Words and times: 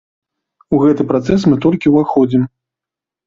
У 0.77 0.77
гэты 0.83 1.05
працэс 1.11 1.45
мы 1.51 1.55
толькі 1.65 1.93
ўваходзім. 1.93 2.47